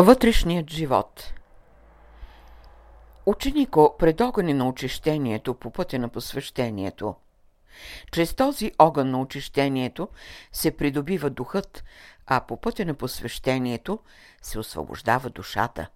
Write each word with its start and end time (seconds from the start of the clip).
Вътрешният 0.00 0.70
живот 0.70 1.32
Ученико 3.26 3.96
пред 3.98 4.20
огъня 4.20 4.54
на 4.54 4.68
очищението 4.68 5.54
по 5.54 5.70
пътя 5.70 5.98
на 5.98 6.08
посвещението. 6.08 7.14
Чрез 8.12 8.34
този 8.34 8.72
огън 8.78 9.10
на 9.10 9.20
очищението 9.20 10.08
се 10.52 10.76
придобива 10.76 11.30
духът, 11.30 11.84
а 12.26 12.40
по 12.40 12.60
пътя 12.60 12.84
на 12.84 12.94
посвещението 12.94 13.98
се 14.42 14.58
освобождава 14.58 15.30
душата. 15.30 15.86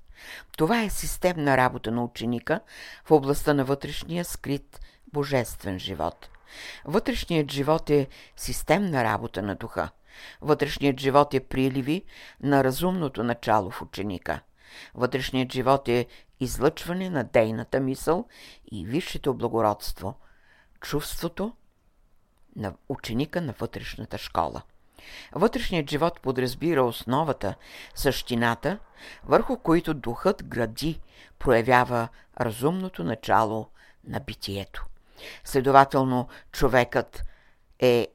Това 0.57 0.83
е 0.83 0.91
системна 0.91 1.57
работа 1.57 1.91
на 1.91 2.05
ученика 2.05 2.61
в 3.05 3.11
областта 3.11 3.55
на 3.55 3.65
вътрешния 3.65 4.25
скрит 4.25 4.81
божествен 5.13 5.79
живот. 5.79 6.29
Вътрешният 6.85 7.51
живот 7.51 7.91
е 7.91 8.09
системна 8.37 9.05
работа 9.05 9.43
на 9.43 9.55
духа. 9.55 9.91
Вътрешният 10.41 11.01
живот 11.01 11.35
е 11.35 11.41
приливи 11.41 12.05
на 12.43 12.65
разумното 12.65 13.25
начало 13.25 13.71
в 13.71 13.83
ученика. 13.83 14.41
Вътрешният 14.95 15.53
живот 15.53 15.89
е 15.89 16.07
излъчване 16.41 17.11
на 17.11 17.25
дейната 17.25 17.81
мисъл 17.81 18.27
и 18.73 18.87
висшето 18.87 19.35
благородство, 19.35 20.15
чувството 20.81 21.53
на 22.57 22.75
ученика 22.89 23.41
на 23.41 23.55
вътрешната 23.59 24.19
школа. 24.19 24.63
Вътрешният 25.33 25.91
живот 25.91 26.21
подразбира 26.21 26.83
основата, 26.83 27.55
същината, 27.95 28.79
върху 29.25 29.59
които 29.59 29.95
духът 29.95 30.45
гради, 30.45 31.01
проявява 31.39 32.09
разумното 32.41 33.05
начало 33.05 33.69
на 34.05 34.21
битието. 34.21 34.87
Следователно, 35.45 36.29
човекът 36.53 37.25
е 37.79 38.09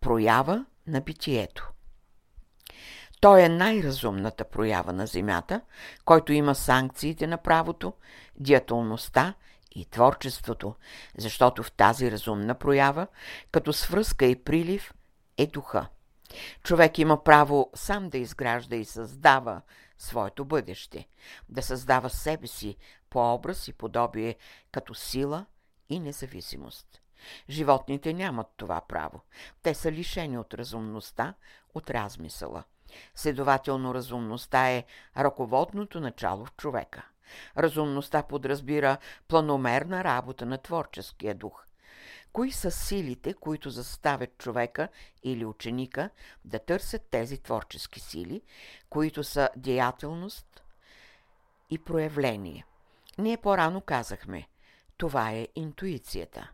проява 0.00 0.64
на 0.86 1.00
битието. 1.00 1.70
Той 3.20 3.42
е 3.42 3.48
най-разумната 3.48 4.44
проява 4.44 4.92
на 4.92 5.06
Земята, 5.06 5.60
който 6.04 6.32
има 6.32 6.54
санкциите 6.54 7.26
на 7.26 7.38
правото, 7.38 7.92
диятолността 8.36 9.34
и 9.74 9.84
творчеството, 9.84 10.74
защото 11.18 11.62
в 11.62 11.72
тази 11.72 12.10
разумна 12.10 12.54
проява, 12.54 13.06
като 13.52 13.72
свръзка 13.72 14.26
и 14.26 14.44
прилив, 14.44 14.94
е 15.38 15.46
духа. 15.46 15.86
Човек 16.62 16.98
има 16.98 17.24
право 17.24 17.70
сам 17.74 18.08
да 18.08 18.18
изгражда 18.18 18.76
и 18.76 18.84
създава 18.84 19.60
своето 19.98 20.44
бъдеще, 20.44 21.08
да 21.48 21.62
създава 21.62 22.10
себе 22.10 22.46
си 22.46 22.76
по 23.10 23.34
образ 23.34 23.68
и 23.68 23.72
подобие 23.72 24.36
като 24.72 24.94
сила 24.94 25.46
и 25.88 26.00
независимост. 26.00 27.00
Животните 27.50 28.12
нямат 28.12 28.46
това 28.56 28.80
право. 28.88 29.20
Те 29.62 29.74
са 29.74 29.92
лишени 29.92 30.38
от 30.38 30.54
разумността, 30.54 31.34
от 31.74 31.90
размисъла. 31.90 32.64
Следователно, 33.14 33.94
разумността 33.94 34.70
е 34.70 34.84
ръководното 35.16 36.00
начало 36.00 36.44
в 36.44 36.52
човека. 36.56 37.02
Разумността 37.58 38.22
подразбира 38.22 38.96
планомерна 39.28 40.04
работа 40.04 40.46
на 40.46 40.58
творческия 40.58 41.34
дух. 41.34 41.64
Кои 42.32 42.52
са 42.52 42.70
силите, 42.70 43.34
които 43.34 43.70
заставят 43.70 44.38
човека 44.38 44.88
или 45.22 45.44
ученика 45.44 46.10
да 46.44 46.58
търсят 46.58 47.02
тези 47.10 47.38
творчески 47.38 48.00
сили, 48.00 48.42
които 48.90 49.24
са 49.24 49.48
деятелност 49.56 50.62
и 51.70 51.78
проявление? 51.78 52.66
Ние 53.18 53.36
по-рано 53.36 53.80
казахме, 53.80 54.48
това 54.96 55.30
е 55.30 55.48
интуицията. 55.54 56.50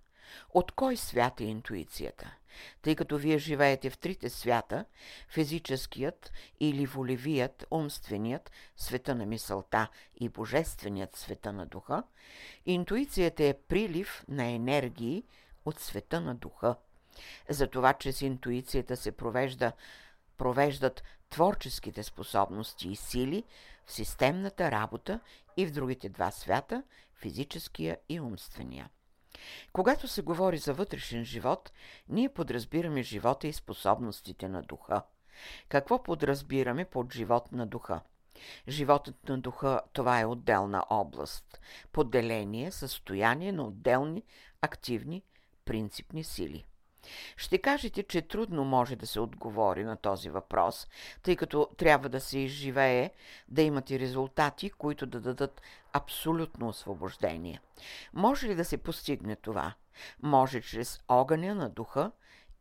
От 0.50 0.73
кой 0.73 0.97
свят 0.97 1.41
е 1.41 1.45
интуицията? 1.45 2.34
Тъй 2.83 2.97
като 2.97 3.19
вие 3.19 3.39
живеете 3.39 3.91
в 3.91 3.98
трите 3.98 4.31
свята, 4.31 4.84
физическият 5.28 6.33
или 6.61 6.87
волевият, 6.87 7.67
умственият, 7.70 8.50
света 8.77 9.14
на 9.14 9.27
мисълта 9.27 9.89
и 10.21 10.28
божественият 10.28 11.16
света 11.16 11.53
на 11.53 11.66
духа, 11.66 12.03
интуицията 12.66 13.44
е 13.44 13.59
прилив 13.69 14.25
на 14.28 14.44
енергии 14.44 15.25
от 15.65 15.81
света 15.81 16.21
на 16.21 16.34
духа. 16.34 16.77
Затова 17.49 17.93
чрез 17.93 18.22
интуицията 18.22 18.97
се 18.97 19.12
провежда, 19.12 19.72
провеждат 20.37 21.03
творческите 21.31 22.03
способности 22.03 22.88
и 22.88 22.97
сили 22.97 23.44
в 23.87 23.93
системната 23.93 24.71
работа 24.71 25.21
и 25.56 25.66
в 25.66 25.72
другите 25.72 26.09
два 26.09 26.31
свята, 26.31 26.83
физическия 27.15 27.99
и 28.09 28.21
умствения. 28.21 28.88
Когато 29.73 30.09
се 30.09 30.23
говори 30.23 30.59
за 30.59 30.75
вътрешен 30.75 31.25
живот, 31.25 31.73
ние 32.09 32.28
подразбираме 32.28 33.03
живота 33.03 33.49
и 33.49 33.53
способностите 33.53 34.49
на 34.49 34.62
духа. 34.62 35.03
Какво 35.69 36.03
подразбираме 36.03 36.84
под 36.84 37.12
живот 37.12 37.53
на 37.53 37.67
духа? 37.67 38.01
Животът 38.69 39.28
на 39.28 39.39
духа– 39.39 39.81
това 39.93 40.21
е 40.21 40.27
отделна 40.27 40.84
област, 40.91 41.61
поделение, 41.93 42.71
състояние 42.71 43.53
на 43.53 43.65
отделни, 43.65 44.25
активни, 44.61 45.23
принципни 45.65 46.25
сили. 46.25 46.65
Ще 47.37 47.59
кажете, 47.59 48.03
че 48.03 48.22
трудно 48.22 48.65
може 48.65 48.97
да 48.97 49.06
се 49.06 49.21
отговори 49.21 49.84
на 49.84 49.97
този 49.97 50.31
въпрос, 50.31 50.88
тъй 51.22 51.37
като 51.37 51.69
трябва 51.77 52.09
да 52.09 52.21
се 52.21 52.38
изживее, 52.38 53.11
да 53.49 53.62
имате 53.62 53.99
резултати, 53.99 54.71
които 54.71 55.06
да 55.06 55.21
дадат 55.21 55.60
абсолютно 55.93 56.69
освобождение. 56.69 57.60
Може 58.12 58.49
ли 58.49 58.55
да 58.55 58.65
се 58.65 58.78
постигне 58.78 59.37
това? 59.37 59.75
Може 60.22 60.60
чрез 60.60 61.00
огъня 61.09 61.55
на 61.55 61.71
духа 61.71 62.10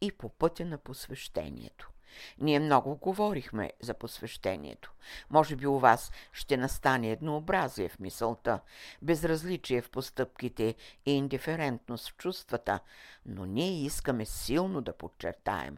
и 0.02 0.12
по 0.12 0.30
пътя 0.30 0.66
на 0.66 0.78
посвещението. 0.78 1.90
Ние 2.38 2.60
много 2.60 2.96
говорихме 2.96 3.72
за 3.82 3.94
посвещението. 3.94 4.94
Може 5.30 5.56
би 5.56 5.68
у 5.68 5.80
вас 5.80 6.12
ще 6.34 6.58
настане 6.58 7.12
еднообразие 7.12 7.90
в 7.90 8.00
мисълта, 8.00 8.60
безразличие 9.02 9.82
в 9.82 9.90
постъпките 9.90 10.76
и 11.06 11.12
индиферентност 11.12 12.10
в 12.10 12.18
чувствата, 12.18 12.80
но 13.26 13.46
ние 13.46 13.86
искаме 13.86 14.26
силно 14.26 14.82
да 14.82 14.98
подчертаем, 14.98 15.78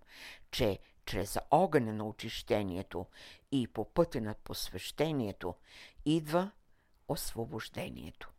че 0.51 0.79
чрез 1.05 1.37
огъня 1.51 1.93
на 1.93 2.07
очищението 2.07 3.05
и 3.51 3.67
по 3.67 3.85
пътя 3.85 4.21
на 4.21 4.35
посвещението 4.43 5.55
идва 6.05 6.51
освобождението. 7.07 8.30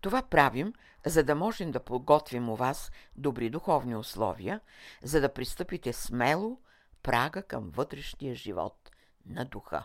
Това 0.00 0.22
правим, 0.22 0.72
за 1.06 1.24
да 1.24 1.34
можем 1.34 1.70
да 1.70 1.84
подготвим 1.84 2.48
у 2.48 2.56
вас 2.56 2.90
добри 3.16 3.50
духовни 3.50 3.96
условия, 3.96 4.60
за 5.02 5.20
да 5.20 5.34
пристъпите 5.34 5.92
смело 5.92 6.60
прага 7.02 7.42
към 7.42 7.70
вътрешния 7.70 8.34
живот 8.34 8.90
на 9.26 9.44
духа. 9.44 9.84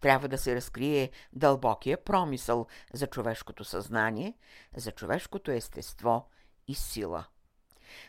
Трябва 0.00 0.28
да 0.28 0.38
се 0.38 0.54
разкрие 0.54 1.10
дълбокия 1.32 2.04
промисъл 2.04 2.66
за 2.92 3.06
човешкото 3.06 3.64
съзнание, 3.64 4.34
за 4.76 4.92
човешкото 4.92 5.50
естество 5.50 6.28
и 6.68 6.74
сила. 6.74 7.24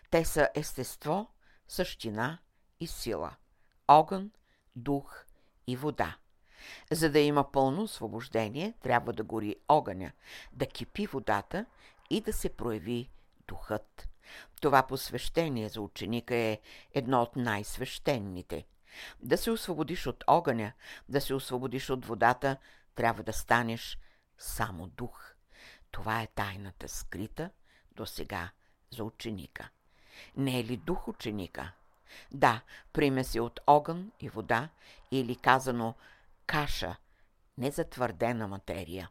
Те 0.10 0.26
са 0.26 0.50
естество, 0.56 1.30
същина 1.68 2.40
и 2.80 2.88
сила, 2.88 3.36
огън, 3.88 4.32
дух 4.76 5.26
и 5.68 5.76
вода. 5.76 6.18
За 6.92 7.10
да 7.10 7.20
има 7.20 7.52
пълно 7.52 7.82
освобождение, 7.82 8.74
трябва 8.84 9.14
да 9.14 9.24
гори 9.24 9.56
огъня, 9.68 10.12
да 10.54 10.66
кипи 10.66 11.08
водата 11.08 11.66
и 12.10 12.22
да 12.22 12.34
се 12.34 12.50
прояви 12.50 13.10
духът. 13.48 14.08
Това 14.62 14.84
посвещение 14.84 15.70
за 15.70 15.82
ученика 15.82 16.36
е 16.36 16.60
едно 16.94 17.22
от 17.22 17.36
най-свещените. 17.36 18.66
Да 19.20 19.38
се 19.38 19.52
освободиш 19.52 20.08
от 20.08 20.24
огъня, 20.28 20.72
да 21.10 21.22
се 21.22 21.34
освободиш 21.34 21.90
от 21.90 22.06
водата, 22.06 22.58
трябва 22.96 23.24
да 23.24 23.34
станеш 23.34 24.00
само 24.38 24.88
дух. 24.88 25.34
Това 25.92 26.22
е 26.22 26.28
тайната 26.28 26.88
скрита 26.88 27.50
до 27.92 28.06
сега 28.06 28.50
за 28.90 29.04
ученика. 29.04 29.70
Не 30.38 30.60
е 30.60 30.64
ли 30.64 30.78
дух 30.78 31.08
ученика? 31.08 31.72
Да, 32.32 32.62
примеси 32.94 33.40
от 33.40 33.60
огън 33.68 34.12
и 34.20 34.30
вода 34.30 34.70
или 35.12 35.36
казано 35.36 35.94
каша, 36.48 36.96
незатвърдена 37.58 38.48
материя. 38.48 39.10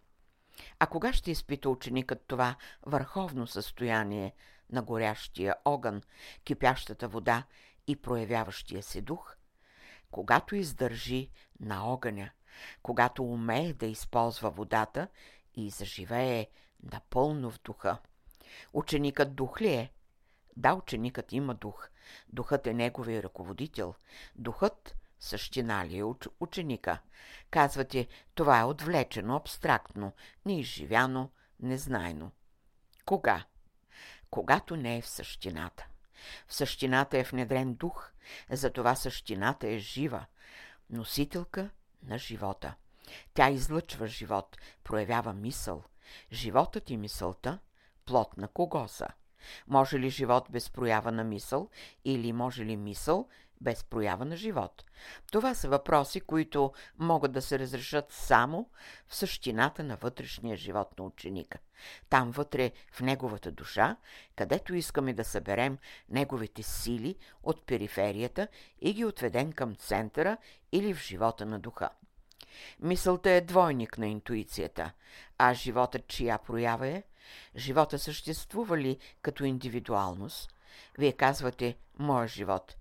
А 0.78 0.86
кога 0.86 1.12
ще 1.12 1.30
изпита 1.30 1.70
ученикът 1.70 2.24
това 2.26 2.56
върховно 2.82 3.46
състояние 3.46 4.34
на 4.70 4.82
горящия 4.82 5.54
огън, 5.64 6.02
кипящата 6.44 7.08
вода 7.08 7.44
и 7.86 7.96
проявяващия 7.96 8.82
се 8.82 9.00
дух? 9.00 9.36
Когато 10.10 10.56
издържи 10.56 11.30
на 11.60 11.84
огъня, 11.84 12.30
когато 12.82 13.24
умее 13.24 13.72
да 13.72 13.86
използва 13.86 14.50
водата 14.50 15.08
и 15.54 15.70
заживее 15.70 16.48
напълно 16.82 17.50
в 17.50 17.60
духа. 17.64 17.98
Ученикът 18.72 19.34
дух 19.34 19.60
ли 19.60 19.74
е? 19.74 19.92
Да, 20.56 20.74
ученикът 20.74 21.32
има 21.32 21.54
дух. 21.54 21.88
Духът 22.28 22.66
е 22.66 22.74
неговия 22.74 23.22
ръководител. 23.22 23.94
Духът 24.36 24.96
същина 25.18 25.86
ли 25.86 25.98
е 25.98 26.04
ученика? 26.40 26.98
Казвате, 27.50 28.08
това 28.34 28.60
е 28.60 28.64
отвлечено, 28.64 29.36
абстрактно, 29.36 30.12
неизживяно, 30.44 31.30
незнайно. 31.60 32.32
Кога? 33.04 33.44
Когато 34.30 34.76
не 34.76 34.96
е 34.96 35.02
в 35.02 35.08
същината. 35.08 35.86
В 36.48 36.54
същината 36.54 37.18
е 37.18 37.22
внедрен 37.22 37.74
дух, 37.74 38.10
затова 38.50 38.94
същината 38.94 39.68
е 39.68 39.78
жива, 39.78 40.26
носителка 40.90 41.70
на 42.02 42.18
живота. 42.18 42.74
Тя 43.34 43.50
излъчва 43.50 44.06
живот, 44.06 44.56
проявява 44.84 45.32
мисъл. 45.32 45.84
Животът 46.32 46.90
и 46.90 46.96
мисълта– 46.96 47.58
плод 48.06 48.36
на 48.36 48.48
кого 48.48 48.88
са? 48.88 49.08
Може 49.66 49.98
ли 49.98 50.10
живот 50.10 50.46
без 50.50 50.70
проява 50.70 51.12
на 51.12 51.24
мисъл 51.24 51.70
или 52.04 52.32
може 52.32 52.64
ли 52.64 52.76
мисъл 52.76 53.28
без 53.60 53.84
проява 53.84 54.24
на 54.24 54.36
живот? 54.36 54.84
Това 55.32 55.54
са 55.54 55.68
въпроси, 55.68 56.20
които 56.20 56.72
могат 56.98 57.32
да 57.32 57.42
се 57.42 57.58
разрешат 57.58 58.12
само 58.12 58.70
в 59.08 59.14
същината 59.16 59.84
на 59.84 59.96
вътрешния 59.96 60.56
живот 60.56 60.98
на 60.98 61.04
ученика. 61.04 61.58
Там 62.08 62.30
вътре, 62.30 62.72
в 62.92 63.00
неговата 63.00 63.50
душа, 63.50 63.96
където 64.36 64.74
искаме 64.74 65.14
да 65.14 65.24
съберем 65.24 65.78
неговите 66.08 66.62
сили 66.62 67.16
от 67.42 67.66
периферията 67.66 68.48
и 68.80 68.92
ги 68.92 69.04
отведем 69.04 69.52
към 69.52 69.74
центъра 69.74 70.36
или 70.72 70.94
в 70.94 71.02
живота 71.02 71.46
на 71.46 71.58
духа. 71.58 71.88
Мисълта 72.80 73.30
е 73.30 73.40
двойник 73.40 73.98
на 73.98 74.06
интуицията, 74.06 74.92
а 75.38 75.54
животът 75.54 76.08
чия 76.08 76.38
проява 76.38 76.86
е? 76.88 77.02
Живота 77.56 77.98
съществува 77.98 78.78
ли 78.78 78.98
като 79.22 79.44
индивидуалност? 79.44 80.54
Вие 80.98 81.12
казвате 81.12 81.76
«Моя 81.98 82.28
живот». 82.28 82.76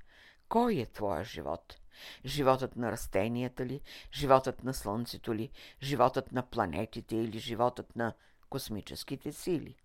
Кой 0.49 0.75
е 0.75 0.85
твоя 0.85 1.23
живот? 1.23 1.77
Животът 2.25 2.75
на 2.75 2.91
растенията 2.91 3.65
ли? 3.65 3.81
Животът 4.13 4.63
на 4.63 4.73
Слънцето 4.73 5.35
ли? 5.35 5.51
Животът 5.81 6.31
на 6.31 6.49
планетите 6.49 7.15
или 7.15 7.39
животът 7.39 7.95
на 7.95 8.13
космическите 8.49 9.31
сили? 9.31 9.75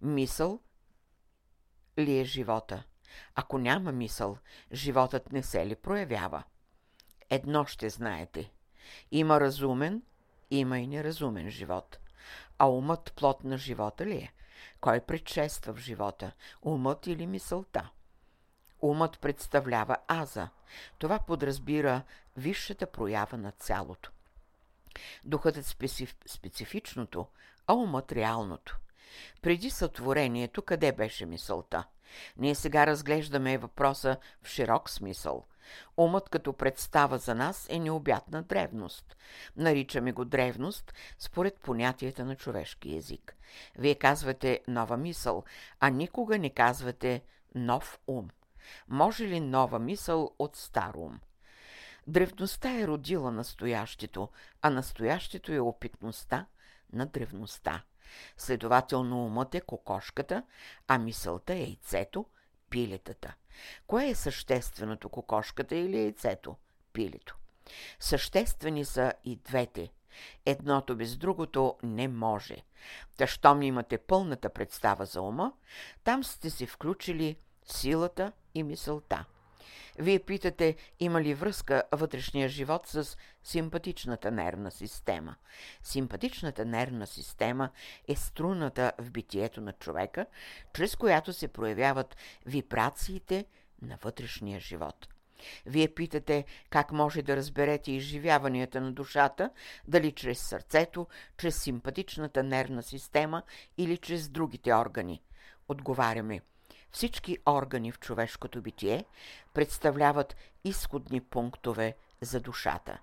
Мисъл 0.00 0.60
ли 1.98 2.18
е 2.18 2.24
живота? 2.24 2.84
Ако 3.34 3.58
няма 3.58 3.92
мисъл, 3.92 4.38
животът 4.72 5.32
не 5.32 5.42
се 5.42 5.66
ли 5.66 5.76
проявява? 5.76 6.42
Едно 7.30 7.64
ще 7.64 7.88
знаете– 7.88 8.50
има 9.10 9.40
разумен, 9.40 10.02
има 10.50 10.78
и 10.78 10.86
неразумен 10.86 11.50
живот. 11.50 11.98
А 12.58 12.66
умът 12.66 13.12
плод 13.16 13.44
на 13.44 13.58
живота 13.58 14.06
ли 14.06 14.16
е? 14.16 14.32
Кой 14.80 15.00
предшества 15.00 15.74
в 15.74 15.78
живота? 15.78 16.32
Умът 16.62 17.06
или 17.06 17.26
мисълта? 17.26 17.90
Умът 18.82 19.18
представлява 19.20 19.96
аза. 20.08 20.48
Това 20.98 21.18
подразбира 21.18 22.02
висшата 22.36 22.86
проява 22.86 23.38
на 23.38 23.52
цялото. 23.52 24.10
Духът 25.24 25.56
е 25.56 25.62
специф... 25.62 26.16
специфичното, 26.26 27.26
а 27.66 27.74
умът 27.74 28.12
реалното. 28.12 28.78
Преди 29.42 29.70
сътворението, 29.70 30.62
къде 30.62 30.92
беше 30.92 31.26
мисълта? 31.26 31.84
Ние 32.36 32.54
сега 32.54 32.86
разглеждаме 32.86 33.58
въпроса 33.58 34.16
в 34.42 34.48
широк 34.48 34.90
смисъл– 34.90 35.46
Умът 35.96 36.28
като 36.28 36.52
представа 36.52 37.18
за 37.18 37.34
нас 37.34 37.66
е 37.70 37.78
необятна 37.78 38.42
древност. 38.42 39.16
Наричаме 39.56 40.12
го 40.12 40.24
древност 40.24 40.94
според 41.18 41.60
понятията 41.60 42.24
на 42.24 42.36
човешки 42.36 42.96
език. 42.96 43.36
Вие 43.78 43.94
казвате 43.94 44.60
нова 44.68 44.96
мисъл, 44.96 45.44
а 45.80 45.90
никога 45.90 46.38
не 46.38 46.50
казвате 46.50 47.22
нов 47.54 47.98
ум. 48.06 48.28
Може 48.88 49.24
ли 49.24 49.40
нова 49.40 49.78
мисъл 49.78 50.34
от 50.38 50.56
стар 50.56 50.94
ум? 50.94 51.20
Древността 52.06 52.80
е 52.80 52.86
родила 52.86 53.30
настоящето, 53.30 54.28
а 54.62 54.70
настоящето 54.70 55.52
е 55.52 55.60
опитността 55.60 56.46
на 56.92 57.06
древността. 57.06 57.82
Следователно 58.36 59.26
умът 59.26 59.54
е 59.54 59.60
кокошката, 59.60 60.42
а 60.88 60.98
мисълта 60.98 61.54
е 61.54 61.60
яйцето, 61.60 62.26
пилетата. 62.70 63.34
Кое 63.86 64.08
е 64.08 64.14
същественото, 64.14 65.08
кокошката 65.08 65.76
или 65.76 66.02
яйцето? 66.02 66.56
Пилето. 66.92 67.36
Съществени 68.00 68.84
са 68.84 69.12
и 69.24 69.36
двете. 69.36 69.88
Едното 70.46 70.96
без 70.96 71.16
другото 71.16 71.76
не 71.82 72.08
може. 72.08 72.56
Та, 73.16 73.26
щом 73.26 73.62
имате 73.62 73.98
пълната 73.98 74.50
представа 74.50 75.06
за 75.06 75.22
ума, 75.22 75.52
там 76.04 76.24
сте 76.24 76.50
се 76.50 76.66
включили 76.66 77.36
силата 77.64 78.32
и 78.58 78.62
мисълта. 78.62 79.24
Вие 79.98 80.18
питате, 80.18 80.76
има 81.00 81.22
ли 81.22 81.34
връзка 81.34 81.82
вътрешния 81.92 82.48
живот 82.48 82.86
с 82.86 83.16
симпатичната 83.44 84.30
нервна 84.30 84.70
система. 84.70 85.34
Симпатичната 85.82 86.64
нервна 86.64 87.06
система 87.06 87.70
е 88.08 88.16
струната 88.16 88.92
в 88.98 89.10
битието 89.10 89.60
на 89.60 89.72
човека, 89.72 90.26
чрез 90.74 90.96
която 90.96 91.32
се 91.32 91.48
проявяват 91.48 92.16
вибрациите 92.46 93.44
на 93.82 93.98
вътрешния 94.02 94.60
живот. 94.60 95.08
Вие 95.66 95.88
питате 95.94 96.44
как 96.70 96.92
може 96.92 97.22
да 97.22 97.36
разберете 97.36 97.92
изживяванията 97.92 98.80
на 98.80 98.92
душата, 98.92 99.50
дали 99.88 100.12
чрез 100.12 100.48
сърцето, 100.48 101.06
чрез 101.38 101.62
симпатичната 101.62 102.42
нервна 102.42 102.82
система 102.82 103.42
или 103.78 103.96
чрез 103.96 104.28
другите 104.28 104.74
органи. 104.74 105.22
Отговаряме– 105.68 106.40
всички 106.92 107.38
органи 107.46 107.92
в 107.92 107.98
човешкото 107.98 108.62
битие 108.62 109.04
представляват 109.54 110.36
изходни 110.64 111.20
пунктове 111.20 111.96
за 112.20 112.40
душата. 112.40 112.98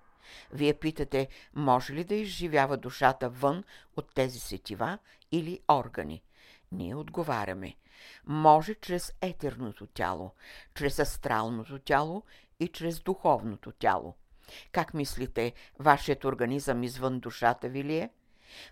Вие 0.52 0.74
питате, 0.74 1.28
може 1.54 1.92
ли 1.92 2.04
да 2.04 2.14
изживява 2.14 2.76
душата 2.76 3.28
вън 3.28 3.64
от 3.96 4.14
тези 4.14 4.38
сетива 4.38 4.98
или 5.32 5.60
органи? 5.68 6.22
Ние 6.72 6.94
отговаряме. 6.94 7.76
Може 8.26 8.74
чрез 8.74 9.12
етерното 9.20 9.86
тяло, 9.86 10.30
чрез 10.74 10.98
астралното 10.98 11.78
тяло 11.78 12.22
и 12.60 12.68
чрез 12.68 13.00
духовното 13.00 13.72
тяло. 13.72 14.14
Как 14.72 14.94
мислите, 14.94 15.52
вашият 15.78 16.24
организъм 16.24 16.82
извън 16.82 17.20
душата 17.20 17.68
ви 17.68 17.84
ли 17.84 17.96
е? 17.98 18.10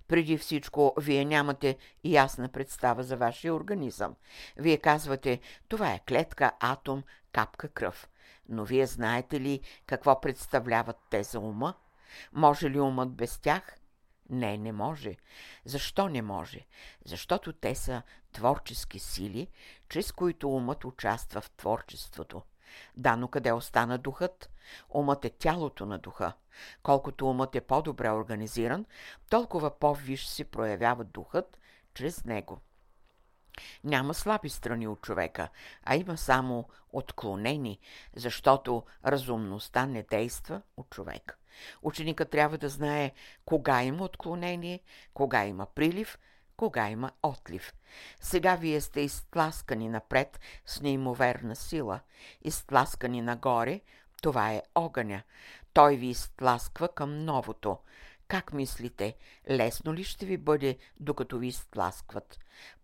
Преди 0.08 0.38
всичко, 0.38 0.94
вие 0.98 1.24
нямате 1.24 1.76
ясна 2.04 2.48
представа 2.48 3.02
за 3.02 3.16
вашия 3.16 3.54
организъм. 3.54 4.16
Вие 4.56 4.78
казвате, 4.78 5.40
това 5.68 5.92
е 5.92 6.00
клетка, 6.08 6.52
атом, 6.60 7.02
капка 7.32 7.68
кръв. 7.68 8.08
Но 8.48 8.64
вие 8.64 8.86
знаете 8.86 9.40
ли 9.40 9.60
какво 9.86 10.20
представляват 10.20 10.96
те 11.10 11.22
за 11.22 11.40
ума? 11.40 11.74
Може 12.32 12.70
ли 12.70 12.80
умът 12.80 13.10
без 13.10 13.38
тях? 13.38 13.76
Не, 14.30 14.58
не 14.58 14.72
може. 14.72 15.16
Защо 15.64 16.08
не 16.08 16.22
може? 16.22 16.66
Защото 17.04 17.52
те 17.52 17.74
са 17.74 18.02
творчески 18.32 18.98
сили, 18.98 19.48
чрез 19.88 20.12
които 20.12 20.50
умът 20.50 20.84
участва 20.84 21.40
в 21.40 21.50
творчеството. 21.50 22.42
Да, 22.96 23.16
но 23.16 23.28
къде 23.28 23.52
остана 23.52 23.98
духът? 23.98 24.50
Умът 24.90 25.24
е 25.24 25.30
тялото 25.30 25.86
на 25.86 25.98
духа. 25.98 26.32
Колкото 26.82 27.30
умът 27.30 27.56
е 27.56 27.60
по-добре 27.60 28.10
организиран, 28.10 28.86
толкова 29.30 29.78
по-виш 29.78 30.26
се 30.26 30.44
проявява 30.44 31.04
духът 31.04 31.58
чрез 31.94 32.24
него. 32.24 32.60
Няма 33.84 34.14
слаби 34.14 34.48
страни 34.48 34.88
от 34.88 35.00
човека, 35.00 35.48
а 35.82 35.96
има 35.96 36.16
само 36.16 36.68
отклонени, 36.92 37.78
защото 38.16 38.84
разумността 39.06 39.86
не 39.86 40.02
действа 40.02 40.62
от 40.76 40.90
човек. 40.90 41.38
Ученикът 41.82 42.30
трябва 42.30 42.58
да 42.58 42.68
знае 42.68 43.12
кога 43.44 43.82
има 43.82 44.04
отклонение, 44.04 44.80
кога 45.14 45.44
има 45.44 45.66
прилив– 45.66 46.18
кога 46.56 46.88
има 46.88 47.12
отлив. 47.22 47.72
Сега 48.20 48.54
вие 48.54 48.80
сте 48.80 49.00
изтласкани 49.00 49.88
напред 49.88 50.40
с 50.66 50.80
неимоверна 50.80 51.56
сила, 51.56 52.00
изтласкани 52.42 53.22
нагоре, 53.22 53.80
това 54.22 54.52
е 54.52 54.62
огъня. 54.74 55.22
Той 55.72 55.96
ви 55.96 56.06
изтласква 56.06 56.88
към 56.88 57.24
новото. 57.24 57.78
Как 58.28 58.52
мислите, 58.52 59.16
лесно 59.50 59.94
ли 59.94 60.04
ще 60.04 60.26
ви 60.26 60.36
бъде, 60.36 60.78
докато 61.00 61.38
ви 61.38 61.46
изтласкват? 61.46 62.38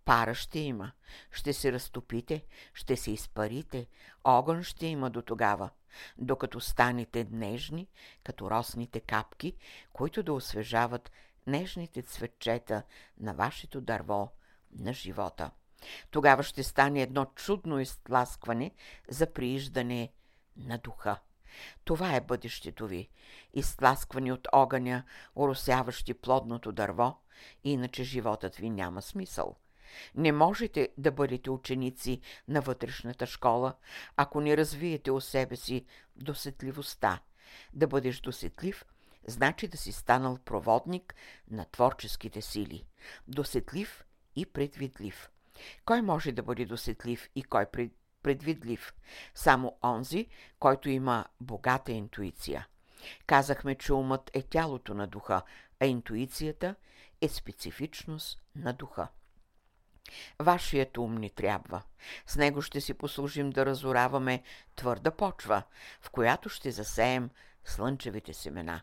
Пара 0.04 0.34
ще 0.34 0.58
има, 0.58 0.92
ще 1.30 1.52
се 1.52 1.72
разтопите, 1.72 2.44
ще 2.74 2.96
се 2.96 3.10
изпарите, 3.10 3.86
огън 4.24 4.62
ще 4.62 4.86
има 4.86 5.10
до 5.10 5.22
тогава, 5.22 5.70
докато 6.18 6.60
станете 6.60 7.26
нежни, 7.30 7.88
като 8.24 8.50
росните 8.50 9.00
капки, 9.00 9.56
които 9.92 10.22
да 10.22 10.32
освежават 10.32 11.10
нежните 11.50 12.02
цветчета 12.02 12.82
на 13.20 13.34
вашето 13.34 13.80
дърво 13.80 14.28
на 14.72 14.92
живота. 14.92 15.50
Тогава 16.10 16.42
ще 16.42 16.62
стане 16.62 17.02
едно 17.02 17.24
чудно 17.24 17.80
изтласкване 17.80 18.70
за 19.08 19.32
прииждане 19.32 20.12
на 20.56 20.78
духа. 20.78 21.20
Това 21.84 22.14
е 22.14 22.20
бъдещето 22.20 22.86
ви. 22.86 23.08
Изтласквани 23.54 24.32
от 24.32 24.48
огъня, 24.52 25.04
оросяващи 25.36 26.14
плодното 26.14 26.72
дърво, 26.72 27.16
иначе 27.64 28.04
животът 28.04 28.56
ви 28.56 28.70
няма 28.70 29.02
смисъл. 29.02 29.56
Не 30.14 30.32
можете 30.32 30.88
да 30.98 31.12
бъдете 31.12 31.50
ученици 31.50 32.20
на 32.48 32.60
вътрешната 32.60 33.26
школа, 33.26 33.74
ако 34.16 34.40
не 34.40 34.56
развиете 34.56 35.10
у 35.10 35.20
себе 35.20 35.56
си 35.56 35.86
досетливостта. 36.16 37.20
Да 37.72 37.86
бъдеш 37.86 38.20
досетлив– 38.20 38.84
значи 39.26 39.68
да 39.68 39.76
си 39.76 39.92
станал 39.92 40.38
проводник 40.44 41.14
на 41.50 41.64
творческите 41.64 42.42
сили, 42.42 42.86
досетлив 43.28 44.04
и 44.36 44.46
предвидлив. 44.46 45.30
Кой 45.84 46.02
може 46.02 46.32
да 46.32 46.42
бъде 46.42 46.66
досетлив 46.66 47.30
и 47.34 47.42
кой 47.42 47.66
предвидлив? 48.22 48.94
Само 49.34 49.78
онзи, 49.84 50.26
който 50.58 50.88
има 50.88 51.26
богата 51.40 51.92
интуиция. 51.92 52.66
Казахме, 53.26 53.74
че 53.74 53.92
умът 53.92 54.30
е 54.34 54.42
тялото 54.42 54.94
на 54.94 55.06
духа, 55.06 55.42
а 55.80 55.86
интуицията 55.86 56.74
е 57.20 57.28
специфичност 57.28 58.42
на 58.56 58.72
духа. 58.72 59.08
Вашият 60.38 60.98
ум 60.98 61.16
ни 61.16 61.30
трябва. 61.30 61.82
С 62.26 62.36
него 62.36 62.62
ще 62.62 62.80
си 62.80 62.94
послужим 62.94 63.50
да 63.50 63.66
разораваме 63.66 64.42
твърда 64.76 65.10
почва, 65.10 65.62
в 66.00 66.10
която 66.10 66.48
ще 66.48 66.70
засеем 66.70 67.30
слънчевите 67.64 68.34
семена. 68.34 68.80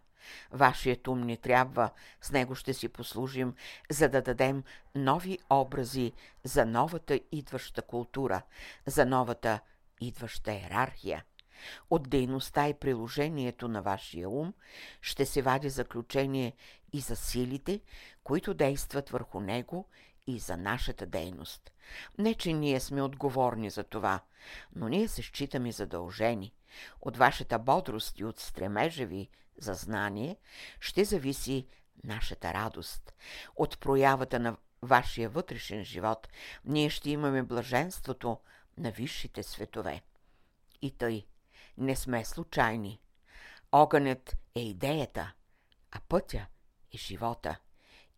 Вашият 0.51 1.07
ум 1.07 1.22
ни 1.22 1.38
трябва, 1.38 1.89
с 2.22 2.31
него 2.31 2.55
ще 2.55 2.74
си 2.74 2.89
послужим, 2.89 3.53
за 3.89 4.10
да 4.10 4.22
дадем 4.22 4.63
нови 4.96 5.39
образи 5.50 6.13
за 6.43 6.65
новата 6.65 7.19
идваща 7.31 7.81
култура, 7.81 8.41
за 8.86 9.05
новата 9.05 9.60
идваща 10.01 10.53
иерархия. 10.53 11.24
От 11.89 12.10
дейността 12.10 12.67
и 12.67 12.74
приложението 12.74 13.67
на 13.67 13.81
вашия 13.81 14.29
ум 14.29 14.53
ще 15.01 15.25
се 15.25 15.41
вади 15.41 15.69
заключение 15.69 16.53
и 16.93 17.00
за 17.00 17.15
силите, 17.15 17.81
които 18.24 18.53
действат 18.53 19.10
върху 19.10 19.39
него 19.39 19.88
и 20.27 20.39
за 20.39 20.57
нашата 20.57 21.05
дейност. 21.05 21.72
Не, 22.17 22.34
че 22.34 22.53
ние 22.53 22.79
сме 22.79 23.01
отговорни 23.01 23.69
за 23.69 23.84
това, 23.84 24.19
но 24.75 24.89
ние 24.89 25.07
се 25.07 25.22
считаме 25.22 25.72
задължени. 25.72 26.53
От 27.01 27.17
вашата 27.17 27.60
бодрост 27.60 28.19
и 28.19 28.25
от 28.25 28.39
стремежа 28.39 29.05
ви 29.05 29.29
за 29.57 29.73
знание 29.73 30.37
ще 30.79 31.05
зависи 31.05 31.67
нашата 32.03 32.53
радост. 32.53 33.13
От 33.55 33.79
проявата 33.79 34.39
на 34.39 34.57
вашия 34.81 35.29
вътрешен 35.29 35.83
живот 35.83 36.27
ние 36.65 36.89
ще 36.89 37.09
имаме 37.09 37.43
блаженството 37.43 38.39
на 38.77 38.91
висшите 38.91 39.43
светове. 39.43 40.01
И 40.81 40.91
тъй, 40.91 41.25
не 41.77 41.95
сме 41.95 42.25
случайни. 42.25 43.01
Огънят 43.71 44.37
е 44.55 44.59
идеята, 44.59 45.33
а 45.91 45.99
пътя 45.99 46.47
е 46.93 46.97
живота. 46.97 47.59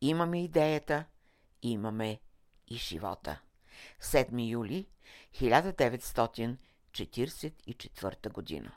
Имаме 0.01 0.43
идеята, 0.43 1.05
имаме 1.61 2.19
и 2.67 2.75
живота. 2.75 3.41
7 4.01 4.49
юли 4.49 4.87
1944 5.35 8.31
година 8.31 8.71